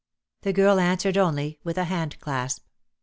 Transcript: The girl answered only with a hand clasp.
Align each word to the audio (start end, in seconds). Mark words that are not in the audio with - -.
The 0.41 0.51
girl 0.51 0.79
answered 0.79 1.15
only 1.15 1.59
with 1.63 1.77
a 1.77 1.83
hand 1.83 2.19
clasp. 2.19 2.65